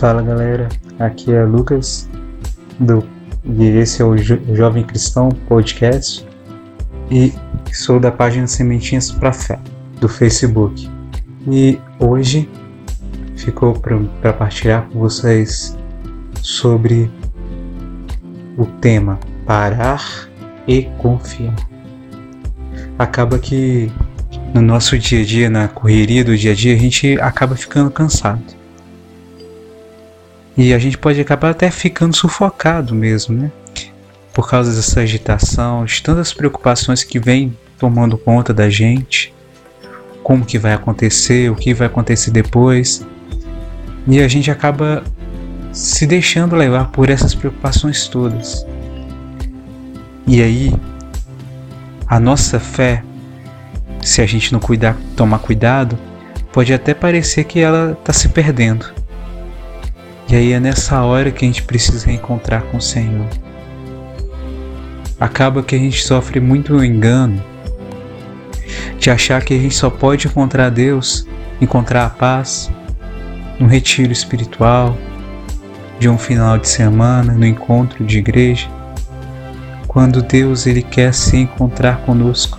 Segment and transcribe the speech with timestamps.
[0.00, 0.66] Fala galera,
[0.98, 2.08] aqui é Lucas
[2.78, 3.04] do
[3.44, 6.26] e esse é o jo Jovem Cristão Podcast
[7.10, 7.34] e
[7.70, 9.58] sou da página Sementinhas para Fé
[10.00, 10.90] do Facebook.
[11.46, 12.48] E hoje
[13.36, 15.76] ficou para partilhar com vocês
[16.40, 17.10] sobre
[18.56, 20.30] o tema parar
[20.66, 21.54] e confiar.
[22.98, 23.92] Acaba que
[24.54, 27.90] no nosso dia a dia, na correria do dia a dia, a gente acaba ficando
[27.90, 28.59] cansado
[30.56, 33.50] e a gente pode acabar até ficando sufocado mesmo, né?
[34.32, 39.32] Por causa dessa agitação, de tantas preocupações que vêm tomando conta da gente.
[40.22, 43.06] Como que vai acontecer, o que vai acontecer depois.
[44.06, 45.02] E a gente acaba
[45.72, 48.66] se deixando levar por essas preocupações todas.
[50.26, 50.72] E aí,
[52.06, 53.02] a nossa fé,
[54.02, 55.98] se a gente não cuidar, tomar cuidado,
[56.52, 58.99] pode até parecer que ela está se perdendo.
[60.30, 63.26] E aí é nessa hora que a gente precisa reencontrar com o Senhor.
[65.18, 67.42] Acaba que a gente sofre muito engano
[68.96, 71.26] de achar que a gente só pode encontrar Deus,
[71.60, 72.70] encontrar a paz
[73.58, 74.96] no retiro espiritual,
[75.98, 78.68] de um final de semana, no encontro de igreja,
[79.88, 82.56] quando Deus ele quer se encontrar conosco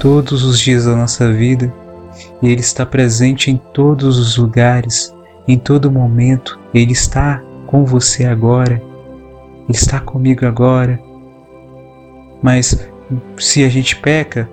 [0.00, 1.72] todos os dias da nossa vida
[2.42, 5.13] e ele está presente em todos os lugares
[5.46, 6.58] em todo momento.
[6.72, 8.82] Ele está com você agora.
[9.68, 11.00] Ele está comigo agora.
[12.42, 12.88] Mas
[13.38, 14.48] se a gente peca,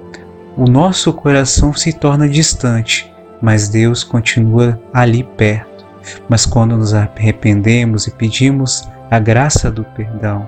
[0.57, 3.11] o nosso coração se torna distante,
[3.41, 5.85] mas Deus continua ali perto.
[6.27, 10.47] Mas quando nos arrependemos e pedimos a graça do perdão,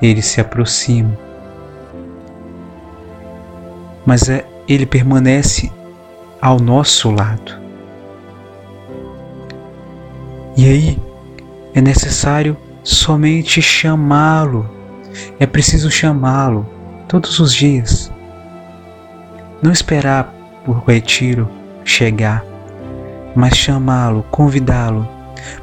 [0.00, 1.16] ele se aproxima.
[4.06, 5.70] Mas é, ele permanece
[6.40, 7.57] ao nosso lado.
[10.58, 10.98] E aí
[11.72, 14.68] é necessário somente chamá-lo.
[15.38, 16.68] É preciso chamá-lo
[17.06, 18.10] todos os dias.
[19.62, 21.48] Não esperar por retiro
[21.84, 22.44] chegar,
[23.36, 25.08] mas chamá-lo, convidá-lo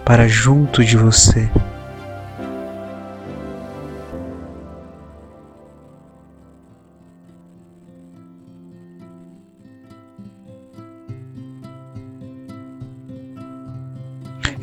[0.06, 1.50] para junto de você.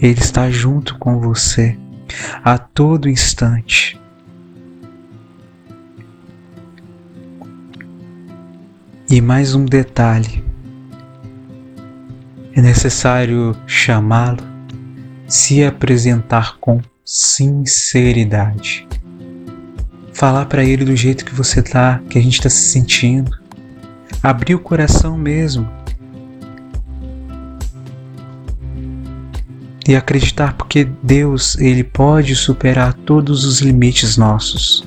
[0.03, 1.79] Ele está junto com você
[2.43, 3.97] a todo instante.
[9.09, 10.43] E mais um detalhe:
[12.53, 14.43] é necessário chamá-lo,
[15.29, 18.89] se apresentar com sinceridade.
[20.13, 23.31] Falar para ele do jeito que você tá, que a gente está se sentindo.
[24.21, 25.82] Abrir o coração mesmo
[29.87, 34.87] e acreditar porque Deus ele pode superar todos os limites nossos.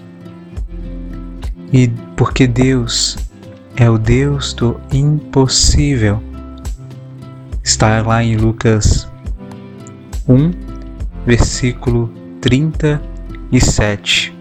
[1.72, 3.18] E porque Deus
[3.76, 6.22] é o Deus do impossível.
[7.64, 9.10] Está lá em Lucas
[10.28, 10.52] 1,
[11.26, 14.34] versículo 37,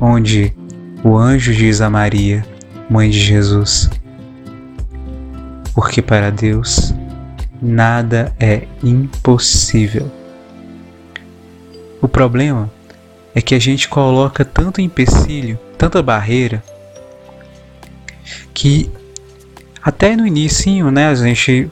[0.00, 0.54] onde
[1.02, 2.44] o anjo diz a Maria,
[2.90, 3.90] mãe de Jesus:
[5.74, 6.93] Porque para Deus
[7.64, 10.10] nada é impossível.
[12.00, 12.70] O problema
[13.34, 16.62] é que a gente coloca tanto empecilho, tanta barreira,
[18.52, 18.90] que
[19.82, 21.70] até no início, né, a gente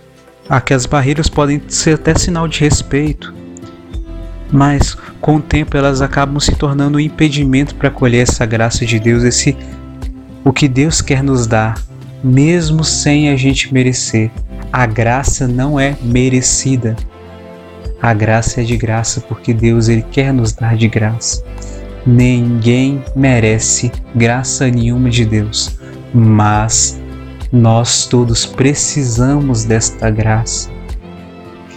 [0.48, 3.32] aquelas barreiras podem ser até sinal de respeito,
[4.50, 8.98] mas com o tempo elas acabam se tornando um impedimento para colher essa graça de
[8.98, 9.56] Deus, esse
[10.44, 11.80] o que Deus quer nos dar,
[12.22, 14.30] mesmo sem a gente merecer.
[14.72, 16.96] A graça não é merecida.
[18.00, 21.44] A graça é de graça porque Deus ele quer nos dar de graça.
[22.06, 25.78] Ninguém merece graça nenhuma de Deus,
[26.12, 27.00] mas
[27.52, 30.70] nós todos precisamos desta graça.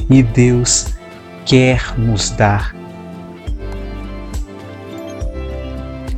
[0.10, 0.88] E Deus
[1.46, 2.76] quer nos dar.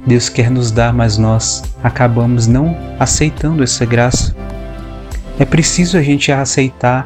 [0.07, 4.33] Deus quer nos dar, mas nós acabamos não aceitando essa graça.
[5.37, 7.05] É preciso a gente aceitar.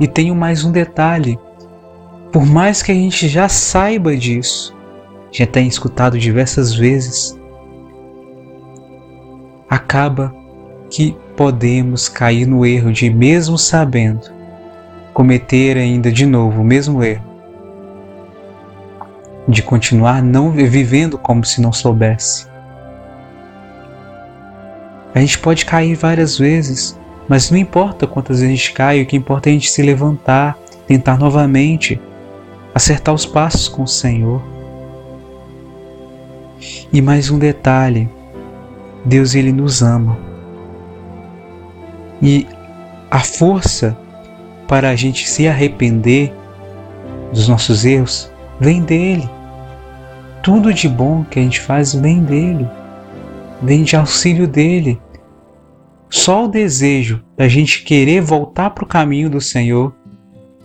[0.00, 1.38] E tenho mais um detalhe:
[2.32, 4.74] por mais que a gente já saiba disso,
[5.30, 7.38] já tenha escutado diversas vezes,
[9.70, 10.34] acaba
[10.90, 14.28] que podemos cair no erro de, mesmo sabendo,
[15.14, 17.24] cometer ainda de novo o mesmo erro,
[19.48, 22.46] de continuar não vivendo como se não soubesse.
[25.14, 26.98] A gente pode cair várias vezes,
[27.28, 29.82] mas não importa quantas vezes a gente cai, o que importa é a gente se
[29.82, 30.56] levantar,
[30.86, 32.00] tentar novamente.
[32.74, 34.42] acertar os passos com o Senhor.
[36.90, 38.08] E mais um detalhe,
[39.04, 40.16] Deus ele nos ama.
[42.22, 42.46] E
[43.10, 43.94] a força
[44.66, 46.32] para a gente se arrepender
[47.30, 49.28] dos nossos erros vem dele.
[50.42, 52.68] Tudo de bom que a gente faz vem dele,
[53.62, 55.00] vem de auxílio dele.
[56.10, 59.94] Só o desejo da gente querer voltar para o caminho do Senhor,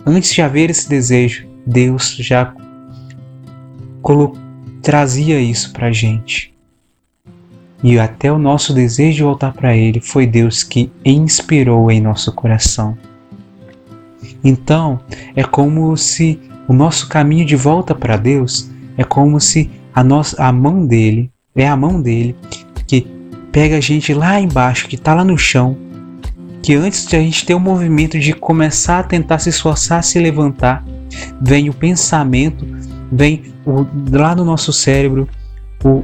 [0.06, 2.54] antes de haver esse desejo, Deus já
[4.82, 6.54] trazia isso para a gente.
[7.84, 12.32] E até o nosso desejo de voltar para Ele foi Deus que inspirou em nosso
[12.34, 12.98] coração.
[14.44, 15.00] Então,
[15.36, 20.42] é como se o nosso caminho de volta para Deus é como se a, nossa,
[20.44, 22.36] a mão dele, é a mão dele
[22.86, 23.08] que
[23.52, 25.78] pega a gente lá embaixo, que está lá no chão,
[26.62, 30.20] que antes de a gente ter o movimento de começar a tentar se esforçar, se
[30.20, 30.84] levantar,
[31.42, 32.68] vem o pensamento,
[33.12, 35.28] vem o, lá no nosso cérebro
[35.84, 36.04] o,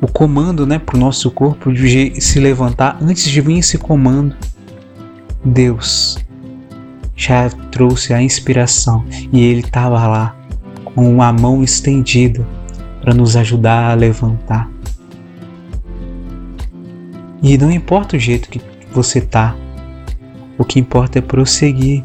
[0.00, 2.96] o comando né, para o nosso corpo de se levantar.
[3.00, 4.34] Antes de vir esse comando,
[5.44, 6.18] Deus
[7.20, 10.34] já trouxe a inspiração e ele estava lá
[10.82, 12.46] com uma mão estendida
[13.02, 14.70] para nos ajudar a levantar.
[17.42, 18.58] E não importa o jeito que
[18.90, 19.54] você tá,
[20.56, 22.02] o que importa é prosseguir.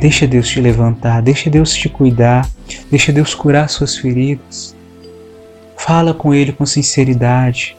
[0.00, 2.48] Deixa Deus te levantar, deixa Deus te cuidar,
[2.90, 4.74] deixa Deus curar suas feridas.
[5.76, 7.76] Fala com Ele com sinceridade.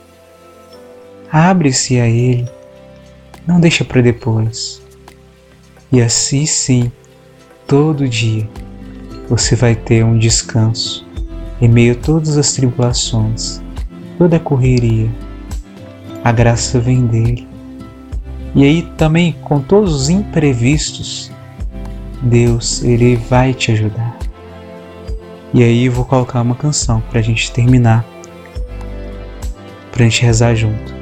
[1.29, 2.47] Abre-se a Ele.
[3.45, 4.84] Não deixa para depois.
[5.95, 6.91] E assim sim,
[7.65, 8.45] todo dia,
[9.29, 11.07] você vai ter um descanso
[11.61, 13.61] em meio a todas as tribulações,
[14.17, 15.09] toda a correria.
[16.21, 17.47] A graça vem dele.
[18.53, 21.31] E aí também com todos os imprevistos,
[22.21, 24.17] Deus ele vai te ajudar.
[25.53, 28.05] E aí eu vou colocar uma canção para a gente terminar,
[29.93, 30.93] para a gente rezar junto.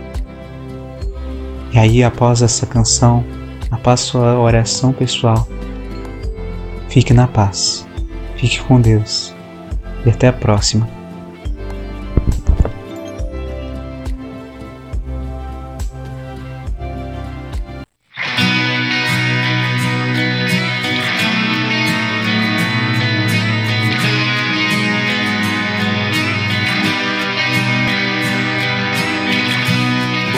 [1.71, 3.25] E aí após essa canção
[3.73, 5.47] após sua oração pessoal.
[6.87, 7.87] Fique na paz.
[8.35, 9.33] Fique com Deus.
[10.05, 10.87] E até a próxima.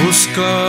[0.06, 0.65] buscando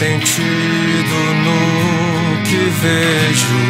[0.00, 1.60] sentido no
[2.44, 3.60] que vejo.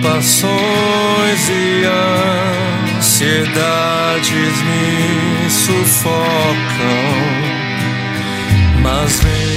[0.00, 1.84] Preocupações e
[2.96, 6.22] ansiedades me sufocam,
[8.82, 9.51] mas vem